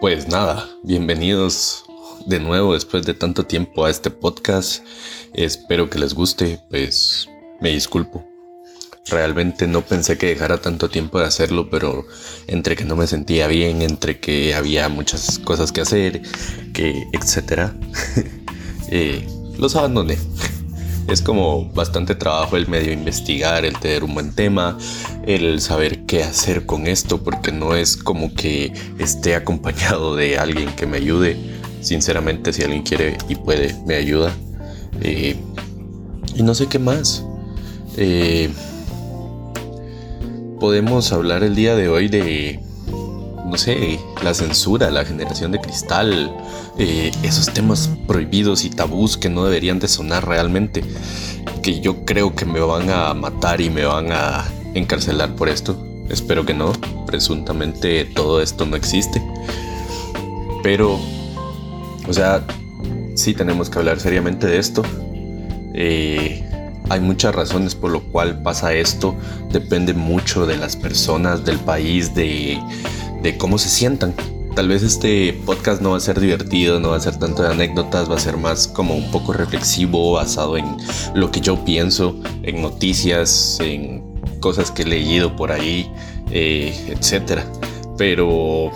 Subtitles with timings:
[0.00, 1.84] Pues nada, bienvenidos
[2.24, 4.82] de nuevo después de tanto tiempo a este podcast.
[5.34, 7.28] Espero que les guste, pues
[7.60, 8.26] me disculpo.
[9.10, 12.06] Realmente no pensé que dejara tanto tiempo de hacerlo, pero
[12.46, 16.22] entre que no me sentía bien, entre que había muchas cosas que hacer,
[16.72, 17.76] que etcétera,
[18.88, 19.28] eh,
[19.58, 20.16] los abandoné
[21.10, 24.78] es como bastante trabajo el medio investigar, el tener un buen tema,
[25.26, 30.70] el saber qué hacer con esto, porque no es como que esté acompañado de alguien
[30.76, 31.36] que me ayude.
[31.80, 34.32] Sinceramente, si alguien quiere y puede, me ayuda.
[35.02, 35.36] Eh,
[36.34, 37.24] y no sé qué más.
[37.96, 38.50] Eh,
[40.60, 42.60] podemos hablar el día de hoy de
[43.50, 46.32] no sé, la censura, la generación de cristal,
[46.78, 50.84] eh, esos temas prohibidos y tabús que no deberían de sonar realmente,
[51.62, 55.76] que yo creo que me van a matar y me van a encarcelar por esto.
[56.08, 56.72] Espero que no,
[57.06, 59.22] presuntamente todo esto no existe.
[60.62, 60.98] Pero,
[62.08, 62.44] o sea,
[63.14, 64.82] sí tenemos que hablar seriamente de esto.
[65.74, 66.44] Eh,
[66.88, 69.14] hay muchas razones por lo cual pasa esto.
[69.52, 72.60] Depende mucho de las personas, del país, de
[73.22, 74.14] de cómo se sientan.
[74.54, 77.50] Tal vez este podcast no va a ser divertido, no va a ser tanto de
[77.50, 80.66] anécdotas, va a ser más como un poco reflexivo, basado en
[81.14, 84.02] lo que yo pienso, en noticias, en
[84.40, 85.90] cosas que he leído por ahí,
[86.30, 87.42] eh, etc.
[87.96, 88.72] Pero,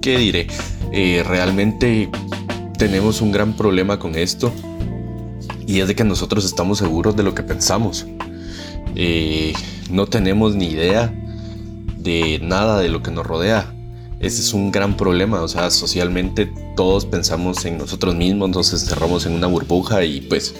[0.00, 0.48] ¿qué diré?
[0.92, 2.10] Eh, realmente
[2.76, 4.52] tenemos un gran problema con esto
[5.66, 8.06] y es de que nosotros estamos seguros de lo que pensamos.
[8.96, 9.52] Eh,
[9.90, 11.12] no tenemos ni idea
[12.04, 13.74] de nada de lo que nos rodea.
[14.20, 19.26] Ese es un gran problema, o sea, socialmente todos pensamos en nosotros mismos, nos encerramos
[19.26, 20.54] en una burbuja y pues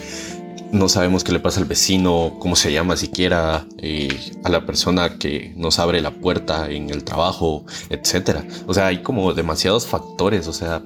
[0.73, 5.19] no sabemos qué le pasa al vecino, cómo se llama siquiera, eh, a la persona
[5.19, 8.41] que nos abre la puerta en el trabajo, etc.
[8.67, 10.83] O sea, hay como demasiados factores, o sea,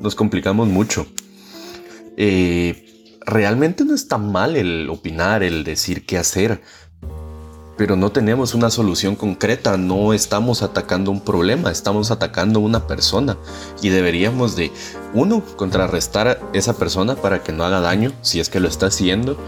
[0.00, 1.06] nos complicamos mucho.
[2.16, 6.60] Eh, realmente no está mal el opinar, el decir qué hacer,
[7.80, 13.38] pero no tenemos una solución concreta, no estamos atacando un problema, estamos atacando una persona.
[13.80, 14.70] Y deberíamos de,
[15.14, 18.88] uno, contrarrestar a esa persona para que no haga daño si es que lo está
[18.88, 19.38] haciendo,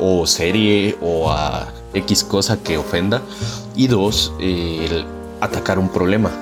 [0.00, 3.22] o serie o a X cosa que ofenda,
[3.76, 5.06] y dos, el
[5.40, 6.32] atacar un problema,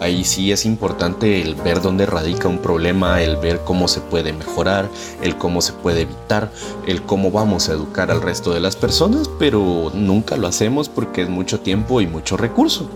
[0.00, 4.32] Ahí sí es importante el ver dónde radica un problema, el ver cómo se puede
[4.32, 4.88] mejorar,
[5.22, 6.50] el cómo se puede evitar,
[6.86, 11.22] el cómo vamos a educar al resto de las personas, pero nunca lo hacemos porque
[11.22, 12.88] es mucho tiempo y mucho recurso.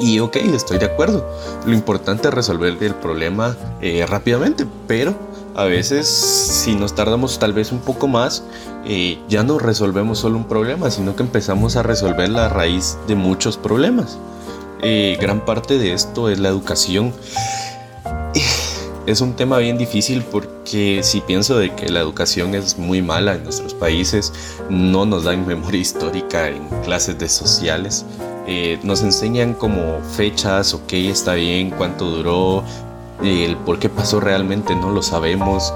[0.00, 1.28] Y ok, estoy de acuerdo.
[1.66, 5.14] Lo importante es resolver el problema eh, rápidamente, pero
[5.54, 8.44] a veces si nos tardamos tal vez un poco más,
[8.84, 13.14] eh, ya no resolvemos solo un problema, sino que empezamos a resolver la raíz de
[13.14, 14.18] muchos problemas.
[14.82, 17.12] Eh, gran parte de esto es la educación.
[19.06, 23.34] Es un tema bien difícil porque si pienso de que la educación es muy mala
[23.34, 24.32] en nuestros países,
[24.68, 28.04] no nos dan memoria histórica en clases de sociales.
[28.46, 32.64] Eh, nos enseñan como fechas, ok, está bien, cuánto duró,
[33.22, 35.72] el por qué pasó realmente no lo sabemos.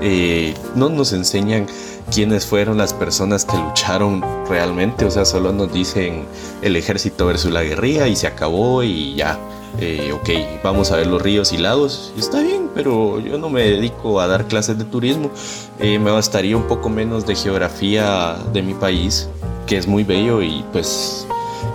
[0.00, 1.66] Eh, no nos enseñan
[2.12, 6.26] quiénes fueron las personas que lucharon realmente, o sea, solo nos dicen
[6.62, 9.38] el ejército versus la guerrilla y se acabó y ya.
[9.80, 13.62] Eh, ok, vamos a ver los ríos y lagos, está bien, pero yo no me
[13.62, 15.30] dedico a dar clases de turismo,
[15.78, 19.28] eh, me bastaría un poco menos de geografía de mi país,
[19.66, 21.28] que es muy bello y pues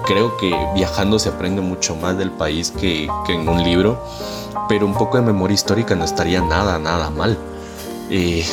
[0.06, 4.04] creo que viajando se aprende mucho más del país que, que en un libro,
[4.68, 7.38] pero un poco de memoria histórica no estaría nada, nada mal.
[8.10, 8.46] Eh,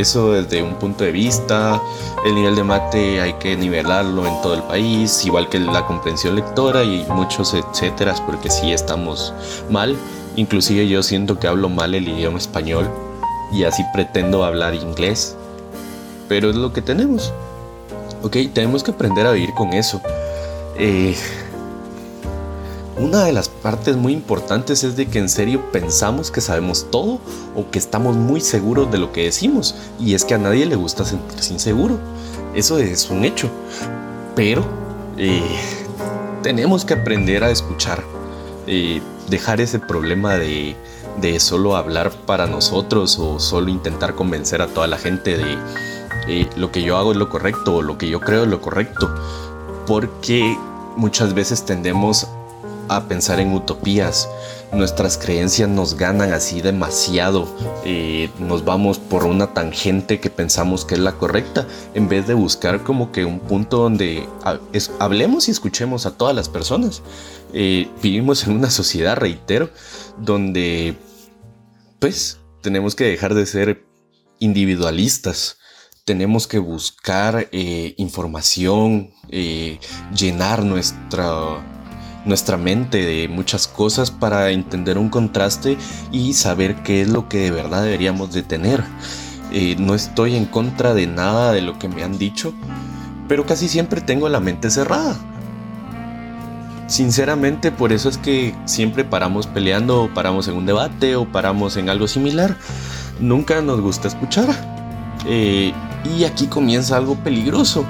[0.00, 1.80] eso desde un punto de vista,
[2.24, 6.36] el nivel de mate hay que nivelarlo en todo el país, igual que la comprensión
[6.36, 9.32] lectora y muchos etcétera, porque sí estamos
[9.70, 9.96] mal.
[10.36, 12.88] Inclusive yo siento que hablo mal el idioma español
[13.52, 15.36] y así pretendo hablar inglés.
[16.28, 17.32] Pero es lo que tenemos.
[18.22, 20.00] Ok, tenemos que aprender a vivir con eso.
[20.76, 21.16] Eh,
[23.00, 27.18] una de las partes muy importantes es de que en serio pensamos que sabemos todo
[27.56, 29.74] o que estamos muy seguros de lo que decimos.
[29.98, 31.98] Y es que a nadie le gusta sentirse inseguro.
[32.54, 33.48] Eso es un hecho.
[34.36, 34.64] Pero
[35.16, 35.42] eh,
[36.42, 38.04] tenemos que aprender a escuchar.
[38.66, 40.76] Eh, dejar ese problema de,
[41.20, 45.56] de, solo hablar para nosotros o solo intentar convencer a toda la gente de
[46.28, 48.60] eh, lo que yo hago es lo correcto o lo que yo creo es lo
[48.60, 49.08] correcto.
[49.86, 50.56] Porque
[50.96, 52.28] muchas veces tendemos
[52.90, 54.28] a pensar en utopías
[54.72, 57.48] nuestras creencias nos ganan así demasiado,
[57.84, 62.34] eh, nos vamos por una tangente que pensamos que es la correcta, en vez de
[62.34, 64.28] buscar como que un punto donde
[64.98, 67.02] hablemos y escuchemos a todas las personas.
[67.52, 69.70] Eh, vivimos en una sociedad, reitero,
[70.18, 70.96] donde
[71.98, 73.84] pues tenemos que dejar de ser
[74.38, 75.58] individualistas.
[76.04, 79.12] Tenemos que buscar eh, información,
[80.14, 81.62] llenar nuestra,
[82.24, 85.76] nuestra mente de muchas cosas para entender un contraste
[86.12, 88.84] y saber qué es lo que de verdad deberíamos de tener.
[89.52, 92.52] Eh, no estoy en contra de nada de lo que me han dicho,
[93.28, 95.16] pero casi siempre tengo la mente cerrada.
[96.86, 101.76] Sinceramente, por eso es que siempre paramos peleando o paramos en un debate o paramos
[101.76, 102.56] en algo similar.
[103.20, 104.48] Nunca nos gusta escuchar.
[105.26, 105.72] Eh,
[106.04, 107.84] y aquí comienza algo peligroso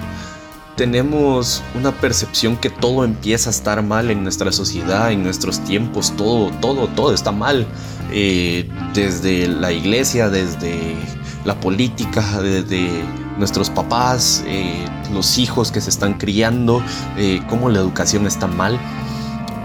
[0.81, 6.17] tenemos una percepción que todo empieza a estar mal en nuestra sociedad, en nuestros tiempos,
[6.17, 7.67] todo, todo, todo está mal.
[8.12, 10.97] Eh, desde la iglesia, desde
[11.44, 13.05] la política, desde
[13.37, 16.82] nuestros papás, eh, los hijos que se están criando,
[17.19, 18.81] eh, cómo la educación está mal.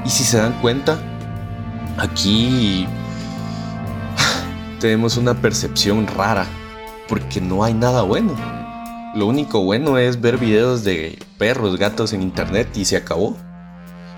[0.06, 1.00] Y si se dan cuenta,
[1.98, 2.88] aquí
[4.82, 6.46] tenemos una percepción rara,
[7.08, 8.55] porque no hay nada bueno
[9.16, 13.36] lo único bueno es ver videos de perros, gatos en internet y se acabó.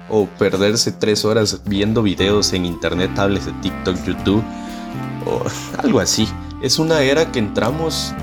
[0.10, 4.44] O perderse tres horas viendo videos en internet, tablets de TikTok, YouTube
[5.26, 5.44] o
[5.84, 6.28] algo así.
[6.62, 8.14] Es una era que entramos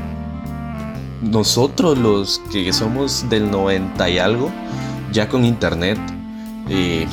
[1.22, 4.50] nosotros los que somos del 90 y algo,
[5.12, 5.98] ya con internet.
[6.68, 7.06] Eh,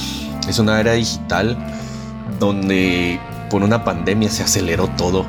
[0.47, 1.55] es una era digital
[2.39, 3.19] donde
[3.51, 5.25] por una pandemia se aceleró todo.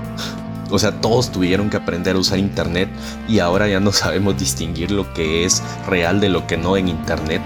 [0.72, 2.88] O sea, todos tuvieron que aprender a usar Internet
[3.28, 6.88] y ahora ya no sabemos distinguir lo que es real de lo que no en
[6.88, 7.42] Internet.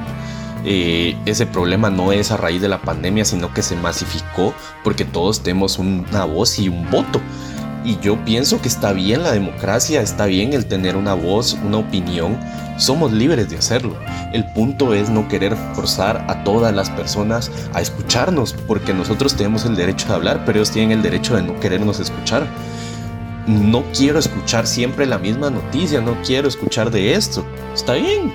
[0.65, 5.05] Eh, ese problema no es a raíz de la pandemia, sino que se masificó porque
[5.05, 7.21] todos tenemos una voz y un voto.
[7.85, 11.79] Y yo pienso que está bien la democracia, está bien el tener una voz, una
[11.79, 12.37] opinión.
[12.79, 13.97] Somos libres de hacerlo.
[14.33, 19.65] El punto es no querer forzar a todas las personas a escucharnos, porque nosotros tenemos
[19.67, 22.49] el derecho de hablar, pero ellos tienen el derecho de no querernos escuchar
[23.47, 27.45] no quiero escuchar siempre la misma noticia, no quiero escuchar de esto.
[27.75, 28.33] Está bien.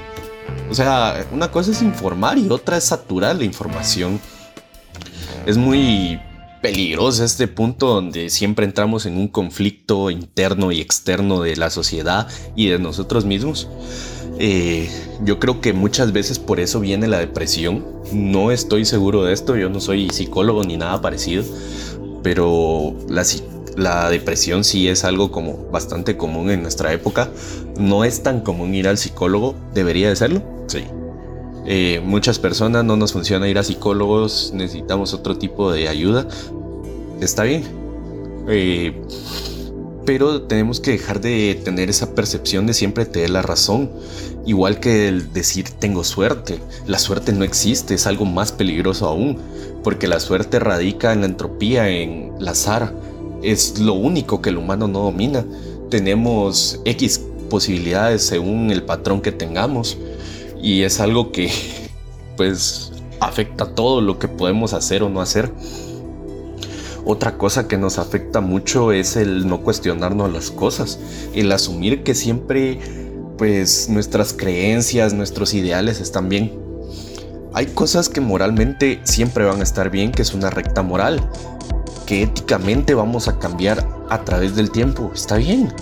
[0.69, 4.19] O sea, una cosa es informar y otra es saturar la información.
[5.45, 6.19] Es muy
[6.61, 12.27] peligroso este punto donde siempre entramos en un conflicto interno y externo de la sociedad
[12.55, 13.67] y de nosotros mismos.
[14.39, 14.89] Eh,
[15.23, 17.85] yo creo que muchas veces por eso viene la depresión.
[18.13, 21.43] No estoy seguro de esto, yo no soy psicólogo ni nada parecido,
[22.23, 23.23] pero la,
[23.75, 27.29] la depresión sí es algo como bastante común en nuestra época.
[27.77, 30.43] No es tan común ir al psicólogo, debería de serlo.
[30.67, 30.83] Sí.
[31.65, 36.27] Eh, muchas personas no nos funciona ir a psicólogos, necesitamos otro tipo de ayuda.
[37.21, 37.63] Está bien.
[38.47, 38.99] Eh,
[40.05, 43.91] pero tenemos que dejar de tener esa percepción de siempre tener la razón.
[44.45, 46.59] Igual que el decir tengo suerte.
[46.87, 49.37] La suerte no existe, es algo más peligroso aún.
[49.83, 52.93] Porque la suerte radica en la entropía, en el azar
[53.43, 55.45] es lo único que el humano no domina.
[55.89, 59.97] Tenemos X posibilidades según el patrón que tengamos
[60.61, 61.51] y es algo que
[62.37, 65.51] pues afecta todo lo que podemos hacer o no hacer.
[67.03, 70.99] Otra cosa que nos afecta mucho es el no cuestionarnos las cosas,
[71.33, 72.79] el asumir que siempre
[73.37, 76.53] pues nuestras creencias, nuestros ideales están bien.
[77.53, 81.27] Hay cosas que moralmente siempre van a estar bien, que es una recta moral,
[82.19, 85.11] éticamente vamos a cambiar a través del tiempo.
[85.13, 85.73] Está bien.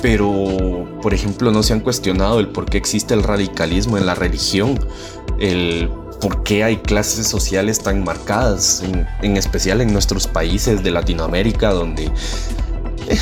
[0.00, 4.14] Pero, por ejemplo, no se han cuestionado el por qué existe el radicalismo en la
[4.14, 4.78] religión,
[5.40, 8.82] el por qué hay clases sociales tan marcadas,
[9.22, 12.06] en, especial en nuestros países de Latinoamérica, donde,
[13.08, 13.18] eh,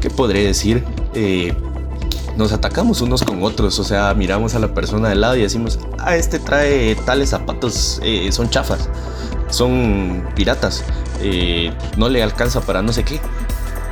[0.00, 0.84] ¿qué podré decir?
[1.14, 1.54] Eh,
[2.36, 5.78] nos atacamos unos con otros, o sea, miramos a la persona de lado y decimos,
[5.98, 8.88] ah, este trae tales zapatos, eh, son chafas,
[9.50, 10.84] son piratas,
[11.96, 13.20] no le alcanza para no sé qué.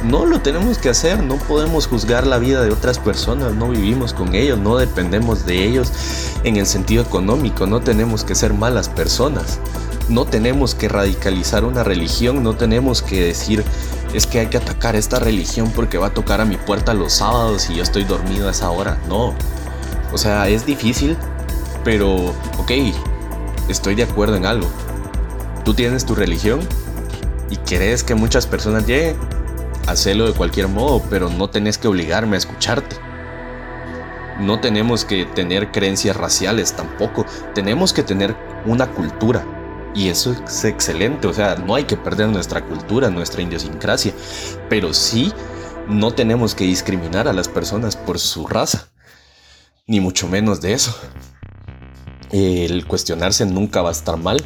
[0.03, 4.13] No lo tenemos que hacer, no podemos juzgar la vida de otras personas, no vivimos
[4.13, 5.91] con ellos, no dependemos de ellos
[6.45, 9.59] en el sentido económico, no tenemos que ser malas personas,
[10.11, 13.65] no tenemos que radicalizar una religión, no tenemos que decir
[14.13, 17.15] es que hay que atacar esta religión porque va a tocar a mi puerta los
[17.15, 19.35] sábados y yo estoy dormido a esa hora, no.
[20.13, 21.17] O sea, es difícil,
[21.85, 22.71] pero ok,
[23.69, 24.69] estoy de acuerdo en algo.
[25.65, 26.61] Tú tienes tu religión,
[27.51, 29.17] y querés que muchas personas lleguen,
[29.87, 32.97] hacelo de cualquier modo, pero no tenés que obligarme a escucharte.
[34.41, 37.25] No tenemos que tener creencias raciales tampoco,
[37.55, 38.37] tenemos que tener
[38.67, 39.45] una cultura.
[39.95, 44.13] Y eso es excelente, o sea, no hay que perder nuestra cultura, nuestra idiosincrasia,
[44.69, 45.33] pero sí
[45.89, 48.89] no tenemos que discriminar a las personas por su raza,
[49.87, 50.95] ni mucho menos de eso.
[52.31, 54.45] El cuestionarse nunca va a estar mal.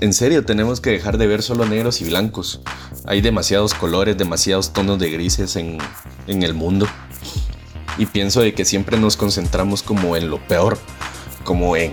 [0.00, 2.60] En serio, tenemos que dejar de ver solo negros y blancos.
[3.06, 5.78] Hay demasiados colores, demasiados tonos de grises en,
[6.26, 6.86] en el mundo.
[7.96, 10.78] Y pienso de que siempre nos concentramos como en lo peor,
[11.44, 11.92] como en,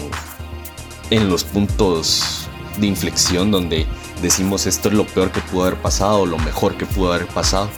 [1.12, 3.86] en los puntos de inflexión donde
[4.22, 7.70] decimos esto es lo peor que pudo haber pasado, lo mejor que pudo haber pasado.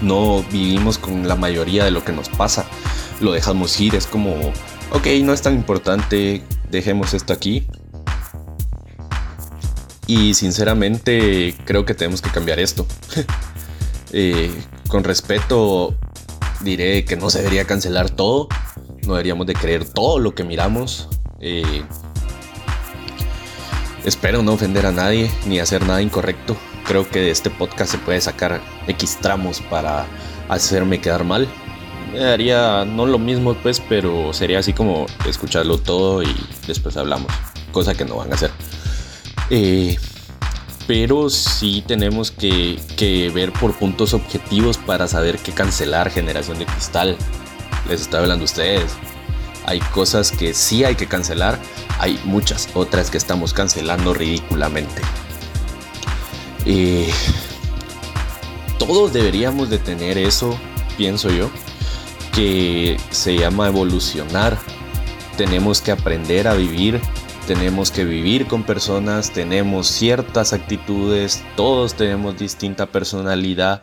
[0.00, 2.64] No vivimos con la mayoría de lo que nos pasa,
[3.20, 4.32] lo dejamos ir, es como,
[4.92, 7.66] ok, no es tan importante, dejemos esto aquí.
[10.08, 12.84] Y sinceramente creo que tenemos que cambiar esto.
[14.10, 14.50] Eh,
[14.88, 15.94] con respeto
[16.62, 18.48] diré que no se debería cancelar todo,
[19.02, 21.10] no deberíamos de creer todo lo que miramos.
[21.38, 21.82] Eh,
[24.06, 26.56] espero no ofender a nadie ni hacer nada incorrecto.
[26.86, 30.06] Creo que de este podcast se puede sacar X tramos para
[30.48, 31.46] hacerme quedar mal.
[32.10, 36.34] Me daría no lo mismo pues, pero sería así como escucharlo todo y
[36.66, 37.30] después hablamos.
[37.72, 38.50] Cosa que no van a hacer.
[39.50, 39.96] Eh,
[40.86, 47.16] pero sí tenemos que, ver por puntos objetivos para saber qué cancelar Generación de Cristal.
[47.88, 48.92] Les estoy hablando a ustedes.
[49.66, 51.58] Hay cosas que sí hay que cancelar,
[51.98, 55.02] hay muchas otras que estamos cancelando ridículamente.
[56.64, 57.12] Eh,
[58.78, 60.58] todos deberíamos de tener eso,
[60.96, 61.50] pienso yo,
[62.32, 64.56] que se llama evolucionar.
[65.36, 66.98] Tenemos que aprender a vivir
[67.48, 73.82] tenemos que vivir con personas, tenemos ciertas actitudes, todos tenemos distinta personalidad,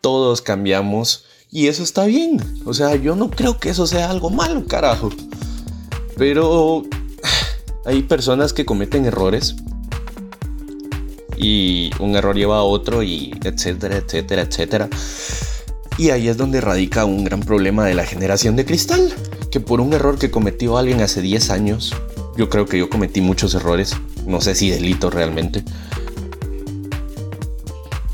[0.00, 2.40] todos cambiamos y eso está bien.
[2.64, 5.10] O sea, yo no creo que eso sea algo malo, carajo.
[6.16, 6.84] Pero
[7.84, 9.56] hay personas que cometen errores
[11.36, 14.88] y un error lleva a otro y etcétera, etcétera, etcétera.
[15.98, 19.12] Y ahí es donde radica un gran problema de la generación de cristal,
[19.50, 21.96] que por un error que cometió alguien hace 10 años,
[22.36, 23.96] yo creo que yo cometí muchos errores.
[24.26, 25.64] No sé si delito realmente.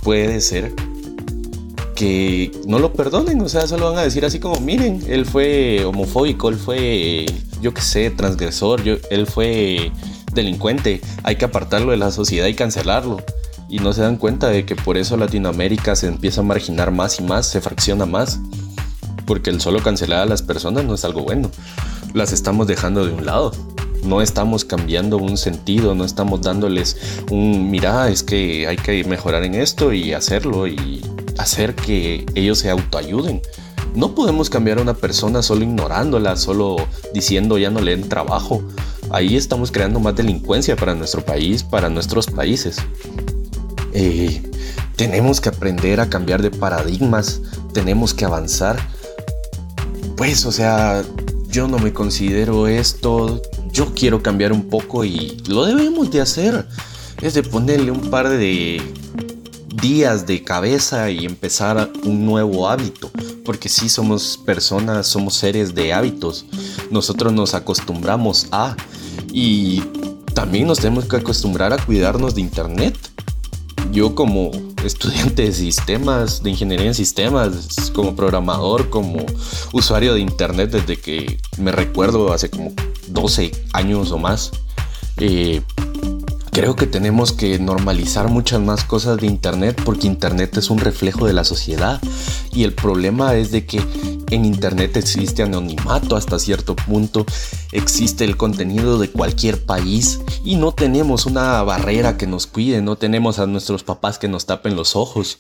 [0.03, 0.73] Puede ser
[1.95, 3.41] que no lo perdonen.
[3.41, 7.27] O sea, solo van a decir así como, miren, él fue homofóbico, él fue,
[7.61, 9.93] yo qué sé, transgresor, él fue
[10.33, 11.01] delincuente.
[11.23, 13.19] Hay que apartarlo de la sociedad y cancelarlo.
[13.69, 17.21] Y no se dan cuenta de que por eso Latinoamérica se empieza a marginar más
[17.21, 18.41] y más, se fracciona más.
[19.27, 21.51] Porque el solo cancelar a las personas no es algo bueno.
[22.15, 23.53] Las estamos dejando de un lado
[24.05, 26.97] no estamos cambiando un sentido, no estamos dándoles
[27.31, 31.03] un, mira, es que hay que mejorar en esto y hacerlo y
[31.39, 33.43] hacer que ellos se autoayuden.
[33.95, 36.77] No podemos cambiar a una persona solo ignorándola, solo
[37.15, 38.63] diciendo ya no le den trabajo.
[39.11, 42.77] Ahí estamos creando más delincuencia para nuestro país, para nuestros países.
[43.95, 44.43] Eh,
[44.97, 47.41] tenemos que aprender a cambiar de paradigmas,
[47.73, 48.79] tenemos que avanzar.
[50.17, 51.03] Pues, o sea,
[51.49, 53.41] yo no me considero esto,
[53.79, 56.67] yo quiero cambiar un poco y lo debemos de hacer.
[57.23, 58.83] Es de ponerle un par de
[59.81, 63.09] días de cabeza y empezar un nuevo hábito.
[63.45, 66.45] Porque si somos personas, somos seres de hábitos.
[66.91, 68.75] Nosotros nos acostumbramos a...
[69.33, 69.81] Y
[70.35, 72.97] también nos tenemos que acostumbrar a cuidarnos de Internet.
[73.93, 74.51] Yo como
[74.85, 79.25] estudiante de sistemas, de ingeniería en sistemas, como programador, como
[79.71, 82.73] usuario de Internet desde que me recuerdo hace como
[83.13, 84.51] 12 años o más.
[85.19, 85.63] Eh,
[86.53, 91.27] creo que tenemos que normalizar muchas más cosas de Internet porque Internet es un reflejo
[91.27, 92.01] de la sociedad
[92.53, 93.81] y el problema es de que
[94.31, 97.25] en Internet existe anonimato hasta cierto punto,
[97.73, 102.97] existe el contenido de cualquier país y no tenemos una barrera que nos cuide, no
[102.97, 105.39] tenemos a nuestros papás que nos tapen los ojos.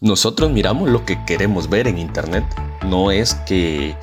[0.00, 2.44] Nosotros miramos lo que queremos ver en Internet,
[2.84, 3.96] no es que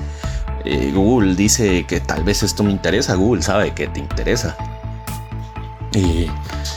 [0.65, 4.57] eh, Google dice que tal vez esto me interesa, Google sabe que te interesa.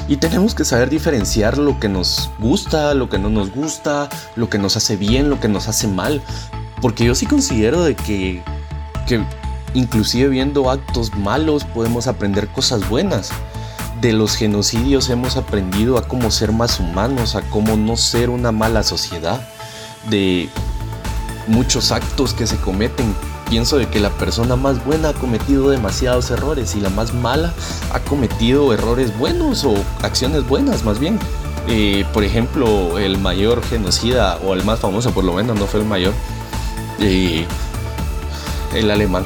[0.07, 4.49] y tenemos que saber diferenciar lo que nos gusta, lo que no nos gusta, lo
[4.49, 6.23] que nos hace bien, lo que nos hace mal.
[6.81, 8.43] Porque yo sí considero de que,
[9.07, 9.25] que
[9.75, 13.31] inclusive viendo actos malos podemos aprender cosas buenas.
[14.01, 18.53] De los genocidios hemos aprendido a cómo ser más humanos, a cómo no ser una
[18.53, 19.41] mala sociedad.
[20.09, 20.49] De
[21.49, 23.15] muchos actos que se cometen
[23.49, 27.53] pienso de que la persona más buena ha cometido demasiados errores y la más mala
[27.93, 31.19] ha cometido errores buenos o acciones buenas más bien.
[31.67, 35.81] Eh, por ejemplo, el mayor genocida, o el más famoso por lo menos, no fue
[35.81, 36.15] el mayor,
[36.99, 37.47] eh,
[38.75, 39.25] el alemán,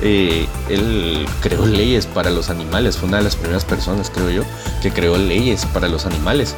[0.00, 4.42] eh, él creó leyes para los animales, fue una de las primeras personas, creo yo,
[4.82, 6.54] que creó leyes para los animales.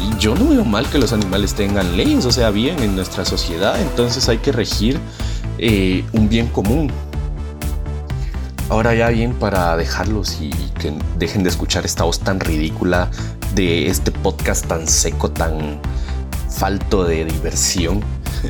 [0.00, 3.24] Y yo no veo mal que los animales tengan leyes, o sea, bien en nuestra
[3.24, 5.00] sociedad, entonces hay que regir
[5.58, 6.90] eh, un bien común.
[8.70, 13.10] Ahora ya bien para dejarlos y que dejen de escuchar esta voz tan ridícula
[13.54, 15.80] de este podcast tan seco, tan
[16.50, 18.02] falto de diversión,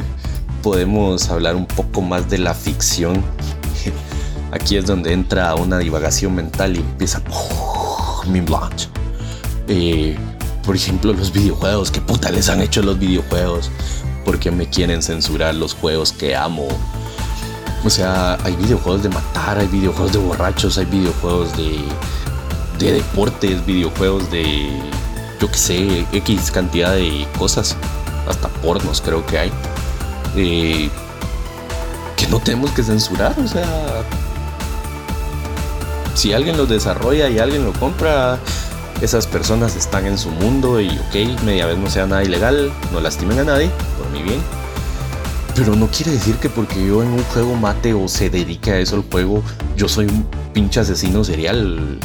[0.63, 3.23] podemos hablar un poco más de la ficción.
[4.53, 7.23] Aquí es donde entra una divagación mental y empieza
[8.27, 8.89] mi blanche.
[9.69, 10.17] Eh,
[10.65, 11.91] por ejemplo, los videojuegos.
[11.91, 13.71] ¿Qué puta les han hecho los videojuegos?
[14.25, 16.69] Porque me quieren censurar los juegos que amo?
[17.85, 21.81] O sea, hay videojuegos de matar, hay videojuegos de borrachos, hay videojuegos de,
[22.79, 24.69] de deportes, videojuegos de,
[25.41, 27.77] yo qué sé, X cantidad de cosas.
[28.29, 29.53] Hasta pornos creo que hay.
[30.37, 30.91] Eh,
[32.17, 34.03] que no tenemos que censurar, o sea...
[36.15, 38.41] Si alguien lo desarrolla y alguien lo compra,
[39.01, 43.01] esas personas están en su mundo y ok, media vez no sea nada ilegal, no
[43.01, 44.58] lastimen a nadie, por mi bien
[45.59, 48.79] pero no quiere decir que porque yo en un juego mate o se dedique a
[48.79, 49.43] eso el juego,
[49.77, 51.99] yo soy un pinche asesino serial.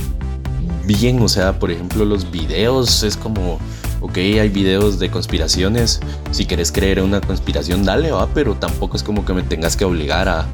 [0.85, 3.59] Bien, o sea, por ejemplo, los videos es como,
[4.01, 5.99] ok, hay videos de conspiraciones.
[6.31, 9.77] Si quieres creer en una conspiración, dale, va, pero tampoco es como que me tengas
[9.77, 10.47] que obligar a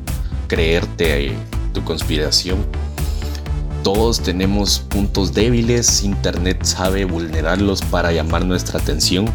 [0.49, 1.37] creerte
[1.73, 2.65] tu conspiración.
[3.81, 9.31] Todos tenemos puntos débiles, Internet sabe vulnerarlos para llamar nuestra atención.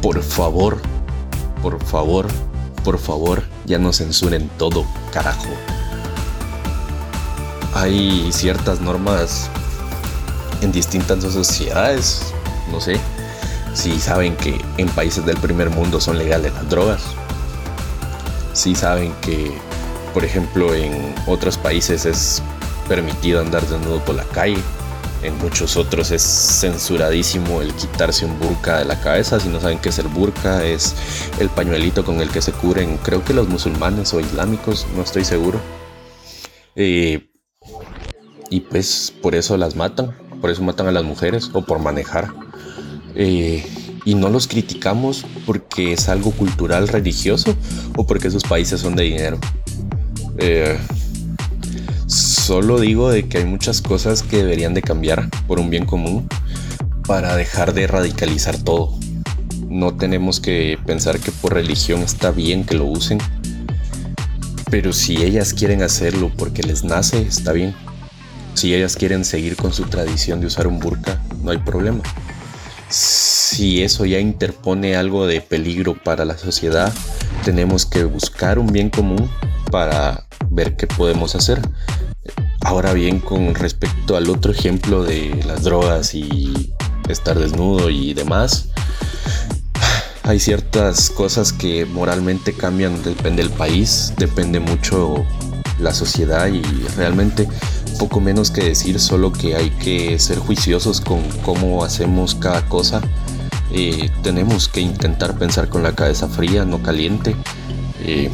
[0.00, 0.80] Por favor,
[1.66, 2.28] por favor,
[2.84, 5.48] por favor, ya no censuren todo, carajo.
[7.74, 9.50] Hay ciertas normas
[10.62, 12.32] en distintas sociedades,
[12.70, 13.00] no sé,
[13.74, 17.02] si saben que en países del primer mundo son legales las drogas,
[18.52, 19.52] si saben que,
[20.14, 22.44] por ejemplo, en otros países es
[22.86, 24.62] permitido andar desnudo por la calle,
[25.26, 29.40] en muchos otros es censuradísimo el quitarse un burka de la cabeza.
[29.40, 30.94] Si no saben qué es el burka, es
[31.40, 35.24] el pañuelito con el que se cubren, creo que los musulmanes o islámicos, no estoy
[35.24, 35.60] seguro.
[36.74, 42.32] Y pues por eso las matan, por eso matan a las mujeres o por manejar.
[43.14, 43.64] Eh,
[44.04, 47.56] y no los criticamos porque es algo cultural, religioso
[47.96, 49.38] o porque esos países son de dinero.
[50.38, 50.78] Eh,
[52.46, 56.28] Solo digo de que hay muchas cosas que deberían de cambiar por un bien común
[57.04, 58.96] para dejar de radicalizar todo.
[59.68, 63.18] No tenemos que pensar que por religión está bien que lo usen.
[64.70, 67.74] Pero si ellas quieren hacerlo porque les nace, está bien.
[68.54, 72.04] Si ellas quieren seguir con su tradición de usar un burka, no hay problema.
[72.88, 76.94] Si eso ya interpone algo de peligro para la sociedad,
[77.44, 79.28] tenemos que buscar un bien común
[79.72, 81.60] para ver qué podemos hacer.
[82.66, 86.72] Ahora bien, con respecto al otro ejemplo de las drogas y
[87.08, 88.70] estar desnudo y demás,
[90.24, 95.24] hay ciertas cosas que moralmente cambian, depende del país, depende mucho
[95.78, 96.60] la sociedad y
[96.96, 97.46] realmente
[98.00, 103.00] poco menos que decir, solo que hay que ser juiciosos con cómo hacemos cada cosa.
[103.70, 107.36] Eh, tenemos que intentar pensar con la cabeza fría, no caliente.
[108.00, 108.28] Eh,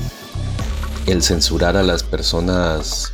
[1.04, 3.12] el censurar a las personas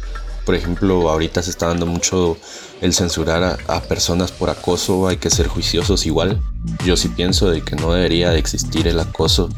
[0.49, 2.39] por ejemplo, ahorita se está dando mucho
[2.81, 6.41] el censurar a, personas por acoso, hay que ser juiciosos igual.
[6.87, 9.51] Yo sí pienso de que no debería de existir el acoso.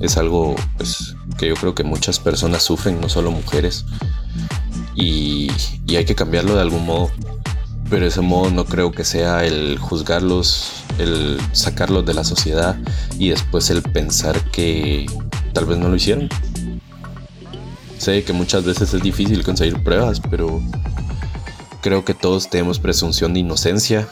[0.00, 3.84] Es algo pues, que yo creo que muchas personas sufren, no solo mujeres.
[4.94, 5.50] Y,
[5.86, 7.10] y hay que cambiarlo de algún modo.
[7.90, 12.78] Pero ese modo no creo que sea el juzgarlos, el sacarlos de la sociedad
[13.18, 15.04] y después el pensar que
[15.52, 16.30] tal vez no lo hicieron.
[18.02, 20.60] Sé que muchas veces es difícil conseguir pruebas, pero
[21.82, 24.08] creo que todos tenemos presunción de inocencia.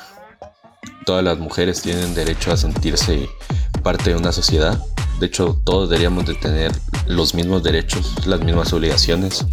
[1.04, 3.28] Todas las mujeres tienen derecho a sentirse
[3.82, 4.80] parte de una sociedad.
[5.18, 6.70] De hecho, todos deberíamos de tener
[7.08, 9.44] los mismos derechos, las mismas obligaciones,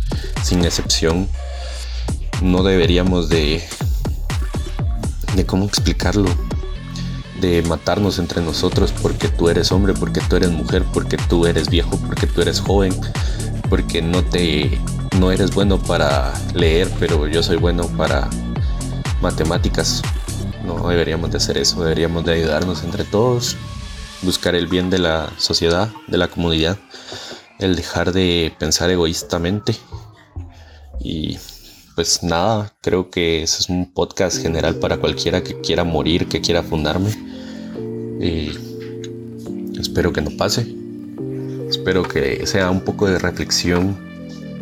[0.43, 1.27] sin excepción.
[2.43, 3.63] No deberíamos de...
[5.35, 6.29] de cómo explicarlo
[7.41, 11.69] de matarnos entre nosotros porque tú eres hombre, porque tú eres mujer, porque tú eres
[11.69, 12.93] viejo, porque tú eres joven,
[13.69, 14.79] porque no te
[15.19, 18.29] no eres bueno para leer, pero yo soy bueno para
[19.21, 20.01] matemáticas.
[20.65, 23.55] No deberíamos de hacer eso, deberíamos de ayudarnos entre todos,
[24.21, 26.77] buscar el bien de la sociedad, de la comunidad,
[27.59, 29.75] el dejar de pensar egoístamente.
[30.99, 31.37] Y
[31.95, 36.41] pues nada, creo que ese es un podcast general para cualquiera que quiera morir, que
[36.41, 37.09] quiera fundarme.
[38.21, 38.51] Y
[39.79, 40.86] espero que no pase.
[41.69, 43.97] Espero que sea un poco de reflexión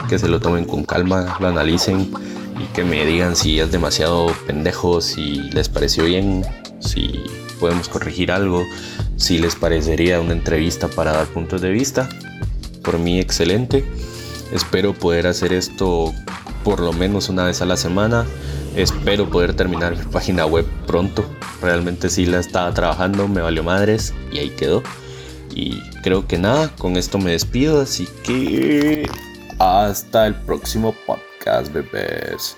[0.09, 2.11] que se lo tomen con calma, lo analicen
[2.59, 6.45] y que me digan si es demasiado pendejo, si les pareció bien,
[6.79, 7.23] si
[7.59, 8.63] podemos corregir algo,
[9.17, 12.09] si les parecería una entrevista para dar puntos de vista.
[12.83, 13.83] Por mí excelente.
[14.51, 16.13] Espero poder hacer esto
[16.63, 18.25] por lo menos una vez a la semana.
[18.75, 21.25] Espero poder terminar mi página web pronto.
[21.61, 24.83] Realmente sí la estaba trabajando, me valió madres y ahí quedó.
[25.55, 29.07] Y creo que nada, con esto me despido, así que
[29.57, 32.57] hasta el próximo podcast, bebés.